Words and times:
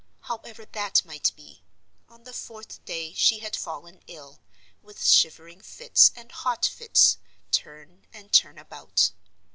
However 0.21 0.65
that 0.65 1.05
might 1.05 1.31
be, 1.35 1.61
on 2.09 2.23
the 2.23 2.33
fourth 2.33 2.83
day 2.85 3.13
she 3.13 3.37
had 3.37 3.55
fallen 3.55 4.01
ill, 4.07 4.41
with 4.81 5.05
shivering 5.05 5.61
fits 5.61 6.11
and 6.15 6.31
hot 6.31 6.65
fits, 6.65 7.19
turn 7.51 8.07
and 8.11 8.31
turn 8.33 8.57
about. 8.57 9.11